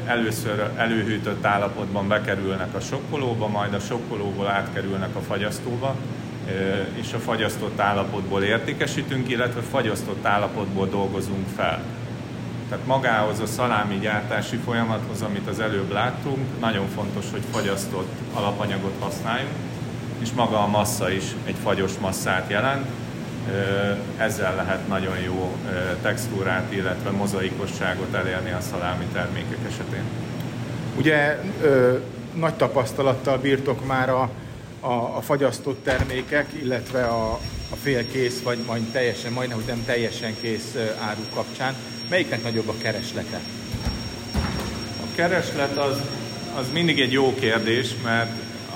először 0.05 0.69
előhűtött 0.77 1.45
állapotban 1.45 2.07
bekerülnek 2.07 2.75
a 2.75 2.79
sokkolóba, 2.79 3.47
majd 3.47 3.73
a 3.73 3.79
sokkolóból 3.79 4.47
átkerülnek 4.47 5.15
a 5.15 5.21
fagyasztóba, 5.21 5.95
és 6.99 7.13
a 7.13 7.19
fagyasztott 7.19 7.79
állapotból 7.79 8.43
értékesítünk, 8.43 9.29
illetve 9.29 9.61
fagyasztott 9.61 10.25
állapotból 10.25 10.87
dolgozunk 10.87 11.47
fel. 11.55 11.83
Tehát 12.69 12.85
magához 12.85 13.39
a 13.39 13.45
szalámi 13.45 13.97
gyártási 13.99 14.55
folyamathoz, 14.55 15.21
amit 15.21 15.47
az 15.47 15.59
előbb 15.59 15.91
láttunk, 15.91 16.59
nagyon 16.59 16.87
fontos, 16.95 17.25
hogy 17.31 17.41
fagyasztott 17.51 18.11
alapanyagot 18.33 18.93
használjunk, 18.99 19.53
és 20.19 20.31
maga 20.31 20.63
a 20.63 20.67
massza 20.67 21.11
is 21.11 21.23
egy 21.45 21.55
fagyos 21.63 21.91
masszát 21.99 22.49
jelent. 22.49 22.85
Ezzel 24.17 24.55
lehet 24.55 24.87
nagyon 24.87 25.19
jó 25.19 25.55
textúrát, 26.01 26.73
illetve 26.73 27.09
mozaikosságot 27.09 28.13
elérni 28.13 28.51
a 28.51 28.61
szalámi 28.61 29.05
termékek 29.13 29.59
esetén. 29.67 30.03
Ugye 30.97 31.39
ö, 31.61 31.97
nagy 32.33 32.53
tapasztalattal 32.53 33.37
bírtok 33.37 33.85
már 33.85 34.09
a 34.09 34.29
a, 34.81 35.17
a 35.17 35.21
fagyasztott 35.21 35.83
termékek, 35.83 36.47
illetve 36.61 37.03
a, 37.03 37.31
a 37.69 37.75
félkész, 37.81 38.41
vagy 38.41 38.57
majd 38.67 38.81
teljesen, 38.81 39.31
majdnem, 39.31 39.57
hogy 39.57 39.67
nem 39.67 39.85
teljesen 39.85 40.35
kész 40.41 40.75
áru 40.99 41.21
kapcsán. 41.33 41.75
Melyiknek 42.09 42.43
nagyobb 42.43 42.67
a 42.67 42.75
kereslete? 42.81 43.39
A 45.01 45.15
kereslet 45.15 45.77
az, 45.77 46.01
az 46.57 46.71
mindig 46.73 46.99
egy 46.99 47.11
jó 47.11 47.35
kérdés, 47.39 47.89
mert 48.03 48.31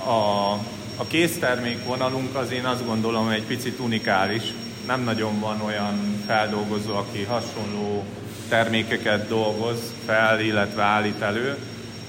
a, 0.06 0.52
a 0.96 1.06
késztermék 1.06 1.84
vonalunk 1.84 2.36
az 2.36 2.52
én 2.52 2.64
azt 2.64 2.86
gondolom 2.86 3.28
egy 3.28 3.42
picit 3.42 3.78
unikális. 3.78 4.42
Nem 4.86 5.02
nagyon 5.02 5.40
van 5.40 5.60
olyan 5.60 6.22
feldolgozó, 6.26 6.94
aki 6.94 7.22
hasonló 7.22 8.04
termékeket 8.48 9.28
dolgoz 9.28 9.78
fel, 10.06 10.40
illetve 10.40 10.82
állít 10.82 11.20
elő. 11.20 11.56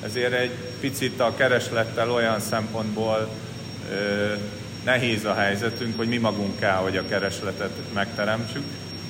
Ezért 0.04 0.34
egy 0.34 0.51
picit 0.80 1.20
a 1.20 1.36
kereslettel 1.36 2.12
olyan 2.12 2.39
szempontból 2.39 3.30
nehéz 4.86 5.25
a 5.25 5.34
helyzetünk, 5.34 5.98
hogy 5.98 6.08
mi 6.08 6.17
magunk 6.17 6.60
kell, 6.60 6.75
hogy 6.75 6.98
a 6.98 7.06
keresletet 7.06 7.72
megteremtsük. 7.94 8.63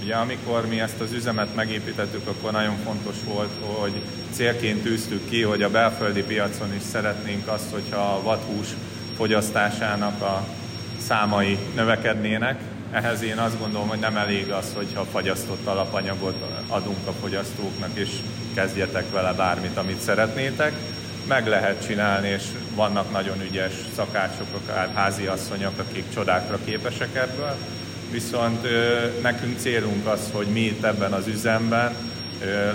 Ugye 0.03 0.15
amikor 0.15 0.67
mi 0.67 0.79
ezt 0.79 0.99
az 0.99 1.11
üzemet 1.11 1.55
megépítettük, 1.55 2.27
akkor 2.27 2.51
nagyon 2.51 2.77
fontos 2.85 3.15
volt, 3.25 3.51
hogy 3.61 4.01
célként 4.31 4.83
tűztük 4.83 5.29
ki, 5.29 5.41
hogy 5.41 5.63
a 5.63 5.69
belföldi 5.69 6.23
piacon 6.23 6.73
is 6.75 6.81
szeretnénk 6.91 7.47
azt, 7.47 7.71
hogyha 7.71 7.99
a 7.99 8.21
vathús 8.23 8.67
fogyasztásának 9.15 10.21
a 10.21 10.47
számai 11.07 11.57
növekednének. 11.75 12.59
Ehhez 12.91 13.21
én 13.21 13.37
azt 13.37 13.59
gondolom, 13.59 13.87
hogy 13.87 13.99
nem 13.99 14.17
elég 14.17 14.51
az, 14.51 14.73
hogyha 14.75 15.03
fagyasztott 15.03 15.65
alapanyagot 15.65 16.35
adunk 16.67 17.07
a 17.07 17.11
fogyasztóknak, 17.21 17.89
és 17.93 18.09
kezdjetek 18.53 19.11
vele 19.11 19.33
bármit, 19.33 19.77
amit 19.77 19.99
szeretnétek 19.99 20.73
meg 21.27 21.47
lehet 21.47 21.85
csinálni, 21.87 22.27
és 22.27 22.43
vannak 22.77 23.11
nagyon 23.11 23.41
ügyes 23.41 23.73
szakácsok, 23.95 24.47
akár 24.53 24.91
háziasszonyok, 24.93 25.79
akik 25.79 26.03
csodákra 26.13 26.59
képesek 26.65 27.15
ebből. 27.15 27.55
Viszont 28.11 28.67
nekünk 29.21 29.59
célunk 29.59 30.07
az, 30.07 30.19
hogy 30.31 30.47
mi 30.47 30.59
itt 30.59 30.83
ebben 30.83 31.11
az 31.11 31.27
üzemben 31.27 31.95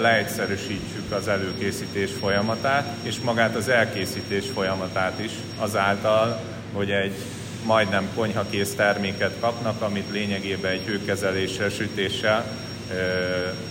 leegyszerűsítsük 0.01 1.13
az 1.13 1.29
előkészítés 1.29 2.11
folyamatát, 2.21 2.97
és 3.03 3.17
magát 3.25 3.57
az 3.57 3.69
elkészítés 3.69 4.45
folyamatát 4.55 5.19
is 5.25 5.33
azáltal, 5.59 6.41
hogy 6.73 6.91
egy 6.91 7.15
majdnem 7.65 8.09
konyhakész 8.15 8.75
terméket 8.75 9.33
kapnak, 9.41 9.83
amit 9.83 10.11
lényegében 10.13 10.73
egy 10.73 10.85
hőkezeléssel, 10.87 11.69
sütéssel 11.69 12.45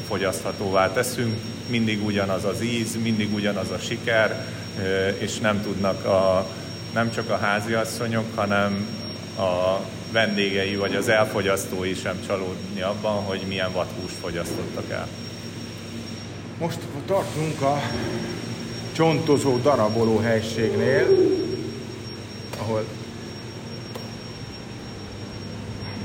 fogyaszthatóvá 0.07 0.91
teszünk. 0.91 1.35
Mindig 1.67 2.05
ugyanaz 2.05 2.43
az 2.45 2.61
íz, 2.61 2.97
mindig 3.01 3.33
ugyanaz 3.33 3.69
a 3.71 3.79
siker, 3.79 4.45
és 5.17 5.37
nem 5.37 5.61
tudnak 5.61 6.05
a, 6.05 6.47
nem 6.93 7.11
csak 7.11 7.29
a 7.29 7.37
háziasszonyok, 7.37 8.35
hanem 8.35 8.87
a 9.37 9.79
vendégei 10.11 10.75
vagy 10.75 10.95
az 10.95 11.07
elfogyasztói 11.07 11.93
sem 11.93 12.19
csalódni 12.27 12.81
abban, 12.81 13.23
hogy 13.23 13.41
milyen 13.47 13.71
vathúst 13.71 14.15
fogyasztottak 14.21 14.89
el. 14.89 15.07
Most 16.57 16.79
tartunk 17.05 17.61
a 17.61 17.81
csontozó 18.91 19.57
daraboló 19.57 20.19
helységnél, 20.19 21.07
ahol 22.59 22.83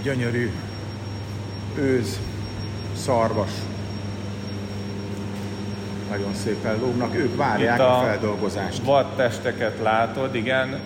gyönyörű 0.03 0.51
őz, 1.79 2.19
szarvas 3.05 3.51
nagyon 6.11 6.35
szépen 6.35 6.79
lógnak, 6.81 7.15
ők 7.15 7.37
várják 7.37 7.81
a, 7.81 7.99
a 7.99 8.03
feldolgozást. 8.03 8.83
testeket 9.17 9.79
látod, 9.83 10.35
igen, 10.35 10.81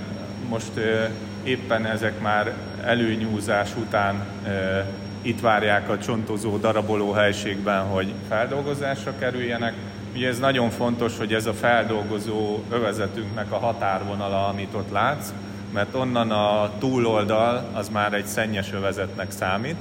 most 0.49 0.71
ö, 0.75 1.05
éppen 1.43 1.87
ezek 1.87 2.21
már 2.21 2.53
előnyúzás 2.85 3.77
után 3.77 4.27
ö, 4.47 4.79
itt 5.23 5.41
várják 5.41 5.89
a 5.89 5.99
csontozó 5.99 6.57
daraboló 6.57 7.13
helységben, 7.13 7.85
hogy 7.85 8.13
feldolgozásra 8.29 9.13
kerüljenek. 9.19 9.75
Ugye 10.15 10.29
ez 10.29 10.39
nagyon 10.39 10.71
fontos, 10.71 11.19
hogy 11.19 11.35
ez 11.35 11.47
a 11.47 11.53
feldolgozó 11.53 12.59
övezetünknek 12.71 13.53
a 13.53 13.59
határvonala, 13.59 14.49
amit 14.49 14.75
ott 14.75 14.93
látsz, 14.93 15.33
mert 15.73 15.95
onnan 15.95 16.31
a 16.31 16.71
túloldal 16.79 17.71
az 17.73 17.89
már 17.89 18.13
egy 18.13 18.27
szennyes 18.27 18.73
övezetnek 18.73 19.31
számít, 19.31 19.77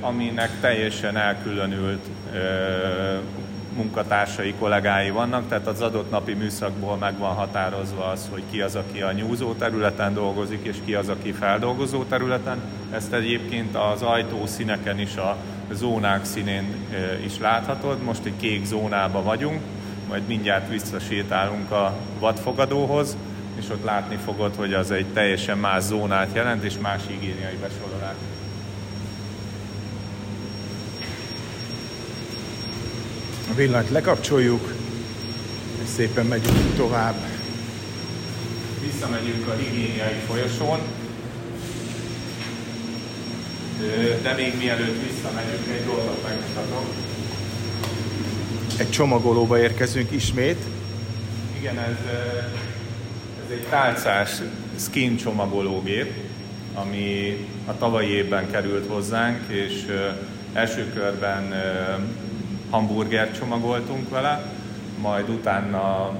aminek 0.00 0.50
teljesen 0.60 1.16
elkülönült 1.16 2.06
munkatársai, 3.76 4.54
kollégái 4.58 5.10
vannak, 5.10 5.48
tehát 5.48 5.66
az 5.66 5.80
adott 5.80 6.10
napi 6.10 6.34
műszakból 6.34 6.96
meg 6.96 7.18
van 7.18 7.34
határozva 7.34 8.04
az, 8.04 8.28
hogy 8.30 8.42
ki 8.50 8.60
az, 8.60 8.74
aki 8.74 9.00
a 9.00 9.12
nyúzó 9.12 9.52
területen 9.52 10.14
dolgozik, 10.14 10.64
és 10.64 10.76
ki 10.84 10.94
az, 10.94 11.08
aki 11.08 11.32
feldolgozó 11.32 12.04
területen. 12.04 12.58
Ezt 12.90 13.12
egyébként 13.12 13.76
az 13.76 14.02
ajtó 14.02 14.46
színeken 14.46 14.98
is, 14.98 15.16
a 15.16 15.36
zónák 15.72 16.24
színén 16.24 16.74
is 17.24 17.38
láthatod. 17.38 18.02
Most 18.02 18.24
egy 18.24 18.36
kék 18.40 18.64
zónába 18.64 19.22
vagyunk, 19.22 19.60
majd 20.08 20.22
mindjárt 20.26 20.68
visszasétálunk 20.68 21.70
a 21.70 21.94
vadfogadóhoz, 22.18 23.16
és 23.58 23.70
ott 23.70 23.84
látni 23.84 24.16
fogod, 24.16 24.54
hogy 24.56 24.74
az 24.74 24.90
egy 24.90 25.06
teljesen 25.06 25.58
más 25.58 25.82
zónát 25.82 26.28
jelent, 26.32 26.64
és 26.64 26.78
más 26.78 27.00
higiéniai 27.06 27.56
besorolás. 27.60 28.14
Villanyt 33.60 33.90
lekapcsoljuk, 33.90 34.74
és 35.82 35.88
szépen 35.96 36.26
megyünk 36.26 36.74
tovább. 36.76 37.14
Visszamegyünk 38.82 39.46
a 39.48 39.52
higiéniai 39.52 40.14
folyosón, 40.26 40.78
de 44.22 44.34
még 44.36 44.56
mielőtt 44.58 45.02
visszamegyünk, 45.08 45.66
egy 45.72 45.84
dolgot 45.84 46.22
megmutatok. 46.28 46.84
Egy 48.76 48.90
csomagolóba 48.90 49.58
érkezünk 49.58 50.10
ismét. 50.10 50.64
Igen, 51.58 51.78
ez, 51.78 51.96
ez 53.44 53.50
egy 53.50 53.66
tálcás 53.70 54.30
skin 54.78 55.16
csomagológép, 55.16 56.12
ami 56.74 57.36
a 57.66 57.78
tavalyi 57.78 58.08
évben 58.08 58.50
került 58.50 58.86
hozzánk, 58.88 59.38
és 59.48 59.86
első 60.52 60.92
körben 60.94 61.54
hamburgert 62.70 63.38
csomagoltunk 63.38 64.08
vele, 64.08 64.52
majd 65.00 65.28
utána 65.28 66.12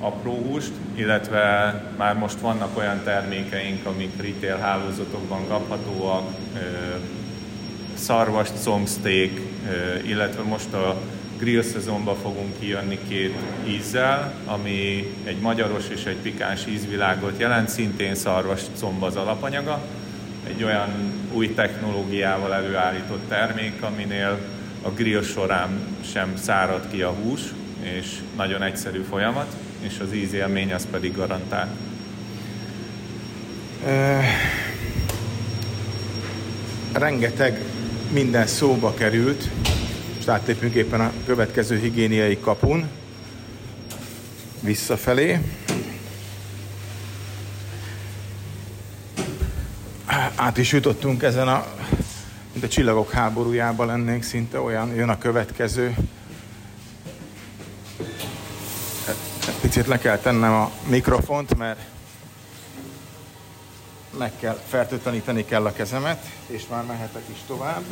apró 0.00 0.42
húst, 0.48 0.72
illetve 0.94 1.74
már 1.96 2.14
most 2.14 2.38
vannak 2.40 2.78
olyan 2.78 3.00
termékeink, 3.04 3.86
amik 3.86 4.22
retail 4.22 4.56
hálózatokban 4.56 5.48
kaphatóak, 5.48 6.30
szarvas 7.94 8.48
combsteak, 8.62 9.30
illetve 10.06 10.42
most 10.42 10.72
a 10.72 10.96
grill 11.38 11.62
szezonban 11.62 12.16
fogunk 12.16 12.58
kijönni 12.58 12.98
két 13.08 13.34
ízzel, 13.66 14.34
ami 14.46 15.12
egy 15.24 15.38
magyaros 15.40 15.88
és 15.88 16.04
egy 16.04 16.16
pikáns 16.16 16.66
ízvilágot 16.66 17.38
jelent, 17.38 17.68
szintén 17.68 18.14
szarvas 18.14 18.60
comb 18.78 19.02
az 19.02 19.16
alapanyaga. 19.16 19.80
Egy 20.46 20.64
olyan 20.64 20.88
új 21.32 21.54
technológiával 21.54 22.54
előállított 22.54 23.28
termék, 23.28 23.82
aminél 23.82 24.38
a 24.82 24.88
grill 24.90 25.22
során 25.22 25.96
sem 26.12 26.36
szárad 26.36 26.90
ki 26.90 27.02
a 27.02 27.10
hús, 27.10 27.40
és 27.80 28.18
nagyon 28.36 28.62
egyszerű 28.62 29.02
folyamat, 29.08 29.56
és 29.80 29.98
az 29.98 30.14
ízélmény 30.14 30.72
az 30.72 30.86
pedig 30.90 31.16
garantált. 31.16 31.70
Rengeteg 36.92 37.62
minden 38.12 38.46
szóba 38.46 38.94
került, 38.94 39.48
és 40.18 40.26
átlépünk 40.28 40.74
éppen 40.74 41.00
a 41.00 41.12
következő 41.26 41.78
higiéniai 41.78 42.38
kapun 42.40 42.88
visszafelé. 44.60 45.38
Át 50.34 50.58
is 50.58 50.72
jutottunk 50.72 51.22
ezen 51.22 51.48
a 51.48 51.66
mint 52.60 52.70
a 52.70 52.74
csillagok 52.74 53.10
háborújában 53.10 53.86
lennénk 53.86 54.22
szinte, 54.22 54.60
olyan 54.60 54.94
jön 54.94 55.08
a 55.08 55.18
következő. 55.18 55.96
Picit 59.60 59.86
le 59.86 59.98
kell 59.98 60.18
tennem 60.18 60.52
a 60.52 60.70
mikrofont, 60.88 61.56
mert 61.56 61.80
meg 64.18 64.32
kell, 64.40 64.60
fertőtleníteni 64.68 65.44
kell 65.44 65.66
a 65.66 65.72
kezemet, 65.72 66.24
és 66.46 66.62
már 66.70 66.84
mehetek 66.84 67.22
is 67.32 67.38
tovább. 67.46 67.82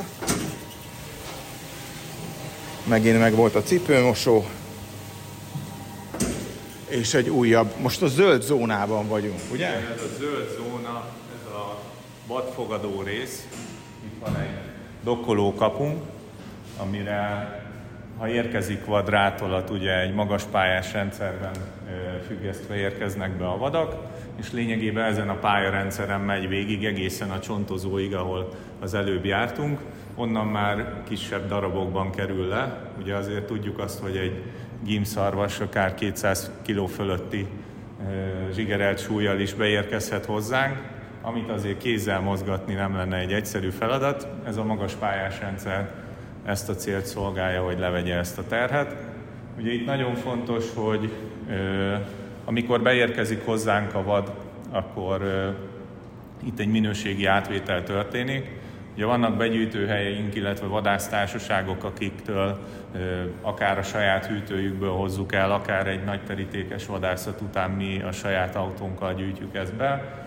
Megint 2.85 3.19
meg 3.19 3.35
volt 3.35 3.55
a 3.55 3.63
cipőmosó, 3.63 4.47
és 6.89 7.15
egy 7.15 7.29
újabb, 7.29 7.73
most 7.81 8.03
a 8.03 8.09
zöld 8.09 8.43
zónában 8.43 9.09
vagyunk, 9.09 9.41
ugye? 9.53 9.69
Igen, 9.69 9.93
ez 9.93 10.01
a 10.01 10.17
zöld 10.19 10.57
zóna, 10.57 11.09
ez 11.41 11.53
a 11.53 11.83
vadfogadó 12.27 13.03
rész, 13.03 13.47
itt 14.07 14.21
van 14.25 14.37
egy 14.41 14.51
dokkoló 15.05 15.55
kapunk, 15.55 16.03
amire 16.79 17.51
ha 18.19 18.29
érkezik 18.29 18.85
vadrátolat, 18.85 19.71
ugye 19.71 20.01
egy 20.01 20.15
magas 20.15 20.43
pályás 20.43 20.93
rendszerben 20.93 21.53
függesztve 22.27 22.77
érkeznek 22.77 23.31
be 23.31 23.47
a 23.49 23.59
vadak, 23.59 23.97
és 24.37 24.53
lényegében 24.53 25.05
ezen 25.05 25.29
a 25.29 25.35
pályarendszeren 25.35 26.21
megy 26.21 26.49
végig 26.49 26.85
egészen 26.85 27.31
a 27.31 27.41
csontozóig, 27.41 28.15
ahol 28.15 28.49
az 28.81 28.95
előbb 28.95 29.25
jártunk. 29.25 29.81
Onnan 30.15 30.47
már 30.47 31.03
kisebb 31.09 31.49
darabokban 31.49 32.11
kerül 32.11 32.49
le. 32.49 32.79
Ugye 33.01 33.15
azért 33.15 33.47
tudjuk 33.47 33.79
azt, 33.79 33.99
hogy 33.99 34.17
egy 34.17 34.43
gimszarvas 34.85 35.61
akár 35.61 35.95
200 35.95 36.51
kg 36.67 36.89
fölötti 36.89 37.47
zsigerelt 38.55 38.99
súlyjal 38.99 39.41
is 39.41 39.55
beérkezhet 39.55 40.25
hozzánk, 40.25 40.77
amit 41.27 41.51
azért 41.51 41.79
kézzel 41.79 42.21
mozgatni 42.21 42.75
nem 42.75 42.97
lenne 42.97 43.17
egy 43.17 43.33
egyszerű 43.33 43.69
feladat. 43.69 44.29
Ez 44.45 44.57
a 44.57 44.65
magas 44.65 44.93
pályás 44.95 45.41
rendszer 45.41 45.91
ezt 46.45 46.69
a 46.69 46.75
célt 46.75 47.07
szolgálja, 47.07 47.65
hogy 47.65 47.79
levegye 47.79 48.17
ezt 48.17 48.39
a 48.39 48.47
terhet. 48.47 48.97
Ugye 49.59 49.73
itt 49.73 49.87
nagyon 49.87 50.15
fontos, 50.15 50.65
hogy 50.75 51.13
ö, 51.51 51.95
amikor 52.45 52.83
beérkezik 52.83 53.45
hozzánk 53.45 53.95
a 53.95 54.03
vad, 54.03 54.33
akkor 54.71 55.23
ö, 55.23 55.49
itt 56.45 56.59
egy 56.59 56.71
minőségi 56.71 57.25
átvétel 57.25 57.83
történik. 57.83 58.59
Ugye 58.95 59.05
vannak 59.05 59.37
begyűjtőhelyeink, 59.37 60.35
illetve 60.35 60.67
vadásztársaságok, 60.67 61.85
akiktől 61.85 62.59
ö, 62.95 62.99
akár 63.43 63.79
a 63.79 63.83
saját 63.83 64.27
hűtőjükből 64.27 64.93
hozzuk 64.93 65.35
el, 65.35 65.53
akár 65.53 65.87
egy 65.87 66.05
nagy 66.05 66.25
terítékes 66.25 66.87
vadászat 66.87 67.41
után 67.41 67.71
mi 67.71 68.03
a 68.03 68.13
saját 68.13 68.57
autónkkal 68.57 69.15
gyűjtjük 69.15 69.55
ezt 69.55 69.75
be 69.75 70.25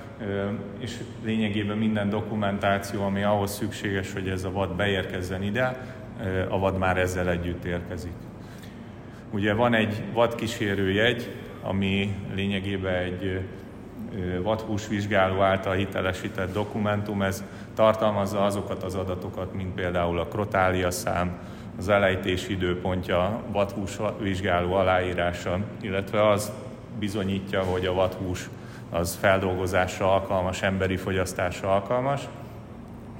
és 0.80 0.98
lényegében 1.24 1.78
minden 1.78 2.10
dokumentáció, 2.10 3.04
ami 3.04 3.24
ahhoz 3.24 3.52
szükséges, 3.52 4.14
hogy 4.14 4.30
ez 4.30 4.44
a 4.44 4.52
vad 4.52 4.76
beérkezzen 4.76 5.44
ide, 5.44 5.96
a 6.50 6.60
vad 6.60 6.78
már 6.78 6.98
ezzel 6.98 7.30
együtt 7.30 7.64
érkezik. 7.64 8.14
Ugye 9.32 9.54
van 9.54 9.74
egy 9.74 10.04
vadkísérőjegy, 10.14 11.36
ami 11.62 12.16
lényegében 12.36 12.94
egy 12.94 13.42
vadhúsvizsgáló 14.42 15.42
által 15.42 15.74
hitelesített 15.74 16.54
dokumentum, 16.54 17.22
ez 17.22 17.44
tartalmazza 17.76 18.46
azokat 18.46 18.84
az 18.84 18.96
adatokat, 18.96 19.54
mint 19.54 19.74
például 19.74 20.20
a 20.20 20.28
krotália 20.28 20.92
szám, 20.92 21.40
az 21.78 21.90
elejtés 21.90 22.48
időpontja, 22.48 23.44
vadhús 23.52 23.98
vizsgáló 24.22 24.74
aláírása, 24.74 25.60
illetve 25.82 26.30
az 26.30 26.52
bizonyítja, 27.00 27.62
hogy 27.62 27.86
a 27.86 27.94
vadhús 27.94 28.50
az 28.90 29.18
feldolgozásra 29.22 30.14
alkalmas, 30.14 30.62
emberi 30.62 30.98
fogyasztásra 30.98 31.74
alkalmas. 31.74 32.22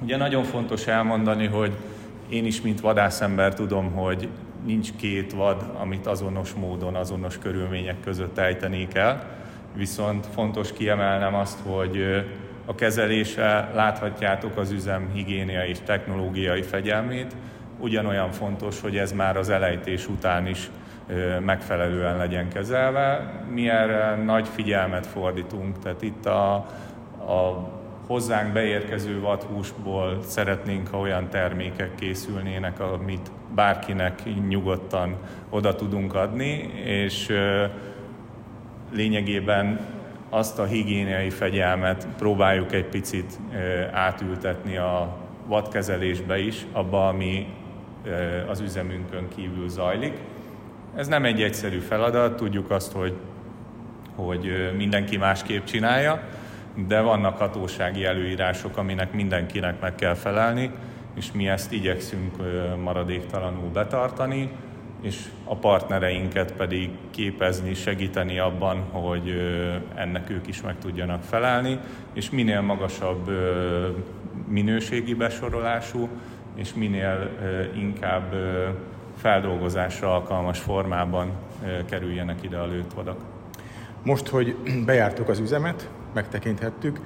Ugye 0.02 0.16
nagyon 0.16 0.44
fontos 0.44 0.86
elmondani, 0.86 1.46
hogy 1.46 1.72
én 2.28 2.46
is, 2.46 2.60
mint 2.60 2.80
vadászember 2.80 3.54
tudom, 3.54 3.90
hogy 3.92 4.28
nincs 4.64 4.88
két 4.96 5.32
vad, 5.32 5.64
amit 5.80 6.06
azonos 6.06 6.52
módon, 6.52 6.94
azonos 6.94 7.38
körülmények 7.38 8.00
között 8.00 8.38
ejteni 8.38 8.88
kell, 8.88 9.22
viszont 9.74 10.26
fontos 10.26 10.72
kiemelnem 10.72 11.34
azt, 11.34 11.58
hogy 11.62 12.24
a 12.66 12.74
kezelése 12.74 13.70
láthatjátok 13.74 14.56
az 14.56 14.70
üzem 14.70 15.10
higiéniai 15.12 15.68
és 15.68 15.78
technológiai 15.84 16.62
fegyelmét, 16.62 17.36
ugyanolyan 17.78 18.30
fontos, 18.30 18.80
hogy 18.80 18.96
ez 18.96 19.12
már 19.12 19.36
az 19.36 19.48
elejtés 19.48 20.08
után 20.08 20.46
is 20.46 20.70
megfelelően 21.44 22.16
legyen 22.16 22.48
kezelve. 22.48 23.32
Mi 23.50 23.68
erre 23.68 24.22
nagy 24.24 24.48
figyelmet 24.48 25.06
fordítunk, 25.06 25.78
tehát 25.78 26.02
itt 26.02 26.26
a, 26.26 26.54
a 27.32 27.68
hozzánk 28.06 28.52
beérkező 28.52 29.20
vadhúsból 29.20 30.18
szeretnénk, 30.22 30.88
ha 30.88 30.98
olyan 30.98 31.28
termékek 31.28 31.94
készülnének, 31.94 32.80
amit 32.80 33.30
bárkinek 33.54 34.22
nyugodtan 34.48 35.16
oda 35.50 35.74
tudunk 35.74 36.14
adni, 36.14 36.72
és 36.84 37.32
lényegében 38.92 39.80
azt 40.28 40.58
a 40.58 40.64
higiéniai 40.64 41.30
fegyelmet 41.30 42.06
próbáljuk 42.18 42.72
egy 42.72 42.84
picit 42.84 43.38
átültetni 43.92 44.76
a 44.76 45.16
vadkezelésbe 45.46 46.38
is, 46.38 46.66
abba, 46.72 47.08
ami 47.08 47.46
az 48.48 48.60
üzemünkön 48.60 49.28
kívül 49.34 49.68
zajlik. 49.68 50.14
Ez 50.96 51.08
nem 51.08 51.24
egy 51.24 51.42
egyszerű 51.42 51.78
feladat, 51.78 52.36
tudjuk 52.36 52.70
azt, 52.70 52.92
hogy, 52.92 53.14
hogy 54.14 54.72
mindenki 54.76 55.16
másképp 55.16 55.64
csinálja, 55.64 56.22
de 56.88 57.00
vannak 57.00 57.38
hatósági 57.38 58.04
előírások, 58.04 58.76
aminek 58.76 59.12
mindenkinek 59.12 59.80
meg 59.80 59.94
kell 59.94 60.14
felelni, 60.14 60.70
és 61.14 61.32
mi 61.32 61.48
ezt 61.48 61.72
igyekszünk 61.72 62.36
maradéktalanul 62.82 63.70
betartani, 63.72 64.50
és 65.00 65.24
a 65.44 65.56
partnereinket 65.56 66.52
pedig 66.52 66.90
képezni, 67.10 67.74
segíteni 67.74 68.38
abban, 68.38 68.78
hogy 68.90 69.34
ennek 69.94 70.30
ők 70.30 70.46
is 70.46 70.62
meg 70.62 70.78
tudjanak 70.78 71.22
felelni, 71.22 71.78
és 72.12 72.30
minél 72.30 72.60
magasabb 72.60 73.30
minőségi 74.48 75.14
besorolású, 75.14 76.08
és 76.54 76.74
minél 76.74 77.30
inkább 77.74 78.34
feldolgozásra 79.20 80.14
alkalmas 80.14 80.58
formában 80.58 81.30
kerüljenek 81.88 82.42
ide 82.42 82.58
a 82.58 82.66
lőtvadak. 82.66 83.18
Most, 84.02 84.28
hogy 84.28 84.56
bejártuk 84.86 85.28
az 85.28 85.38
üzemet, 85.38 85.88
megtekinthettük, 86.14 87.00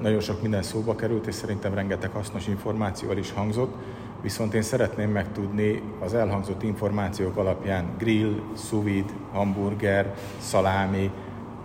nagyon 0.00 0.20
sok 0.20 0.42
minden 0.42 0.62
szóba 0.62 0.94
került, 0.94 1.26
és 1.26 1.34
szerintem 1.34 1.74
rengeteg 1.74 2.10
hasznos 2.10 2.46
információval 2.46 3.16
is 3.16 3.32
hangzott, 3.32 3.74
viszont 4.22 4.54
én 4.54 4.62
szeretném 4.62 5.10
megtudni 5.10 5.82
az 6.00 6.14
elhangzott 6.14 6.62
információk 6.62 7.36
alapján 7.36 7.84
grill, 7.98 8.40
sous 8.56 9.04
hamburger, 9.32 10.14
szalámi, 10.38 11.10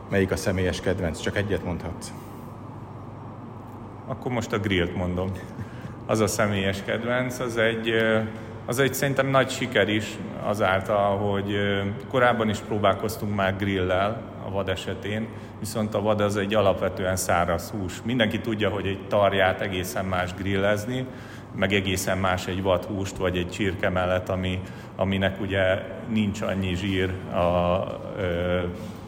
melyik 0.09 0.31
a 0.31 0.35
személyes 0.35 0.81
kedvenc? 0.81 1.19
Csak 1.19 1.37
egyet 1.37 1.63
mondhatsz. 1.63 2.11
Akkor 4.07 4.31
most 4.31 4.53
a 4.53 4.59
grillt 4.59 4.95
mondom. 4.95 5.31
Az 6.05 6.19
a 6.19 6.27
személyes 6.27 6.83
kedvenc, 6.83 7.39
az 7.39 7.57
egy 7.57 7.93
az 8.65 8.79
egy 8.79 8.93
szerintem 8.93 9.27
nagy 9.27 9.49
siker 9.49 9.89
is 9.89 10.05
azáltal, 10.43 11.17
hogy 11.17 11.57
korábban 12.09 12.49
is 12.49 12.57
próbálkoztunk 12.57 13.35
már 13.35 13.55
grillel 13.57 14.21
a 14.45 14.51
vad 14.51 14.69
esetén, 14.69 15.27
viszont 15.59 15.93
a 15.93 16.01
vad 16.01 16.21
az 16.21 16.37
egy 16.37 16.53
alapvetően 16.53 17.15
száraz 17.15 17.69
hús. 17.69 18.01
Mindenki 18.03 18.39
tudja, 18.39 18.69
hogy 18.69 18.87
egy 18.87 19.07
tarját 19.07 19.61
egészen 19.61 20.05
más 20.05 20.33
grillezni, 20.33 21.05
meg 21.55 21.73
egészen 21.73 22.17
más 22.17 22.47
egy 22.47 22.61
vadhúst, 22.61 23.17
vagy 23.17 23.37
egy 23.37 23.49
csirke 23.49 23.89
mellett, 23.89 24.29
ami, 24.29 24.61
aminek 24.95 25.41
ugye 25.41 25.81
nincs 26.09 26.41
annyi 26.41 26.75
zsír 26.75 27.09
a 27.33 27.83
ö, 28.17 28.59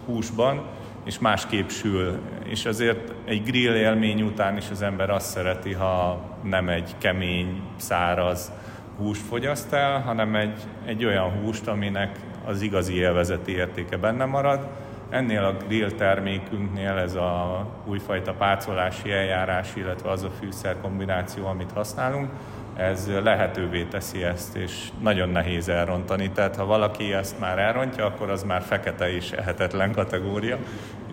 húsban, 0.06 0.62
és 1.06 1.20
másképp 1.20 1.70
sül. 1.70 2.20
És 2.44 2.66
azért 2.66 3.14
egy 3.26 3.44
grill 3.44 3.76
élmény 3.76 4.22
után 4.22 4.58
is 4.58 4.70
az 4.72 4.82
ember 4.82 5.10
azt 5.10 5.30
szereti, 5.30 5.74
ha 5.74 6.22
nem 6.44 6.70
egy 6.70 6.96
kemény, 6.98 7.62
száraz, 7.78 8.52
húst 8.98 9.22
fogyaszt 9.22 9.74
el, 9.74 10.00
hanem 10.00 10.36
egy, 10.36 10.60
egy 10.86 11.06
olyan 11.06 11.30
húst, 11.30 11.68
aminek 11.68 12.20
az 12.46 12.62
igazi 12.62 12.96
élvezeti 12.96 13.52
értéke 13.52 13.98
benne 13.98 14.26
marad. 14.26 14.68
Ennél 15.10 15.44
a 15.44 15.56
grill 15.68 15.92
termékünknél 15.92 16.98
ez 16.98 17.16
a 17.16 17.66
újfajta 17.86 18.34
pácolási 18.34 19.12
eljárás, 19.12 19.76
illetve 19.76 20.10
az 20.10 20.24
a 20.24 20.30
fűszer 20.40 20.76
kombináció, 20.82 21.46
amit 21.46 21.72
használunk, 21.72 22.30
ez 22.76 23.10
lehetővé 23.24 23.84
teszi 23.84 24.24
ezt, 24.24 24.56
és 24.56 24.90
nagyon 25.02 25.30
nehéz 25.30 25.70
elrontani. 25.70 26.32
Tehát 26.32 26.56
ha 26.56 26.66
valaki 26.66 27.14
ezt 27.14 27.40
már 27.40 27.60
elrontja, 27.60 28.06
akkor 28.06 28.30
az 28.30 28.44
már 28.44 28.62
fekete 28.62 29.16
és 29.16 29.32
ehetetlen 29.32 29.92
kategória, 29.92 30.58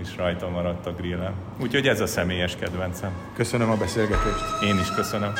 és 0.01 0.17
rajta 0.17 0.49
maradt 0.49 0.87
a 0.87 0.93
grillen. 0.93 1.33
Úgyhogy 1.61 1.89
ez 1.89 2.01
a 2.01 2.07
személyes 2.07 2.57
kedvencem. 2.57 3.11
Köszönöm 3.35 3.71
a 3.71 3.77
beszélgetést. 3.77 4.63
Én 4.63 4.79
is 4.79 4.95
köszönöm. 4.95 5.33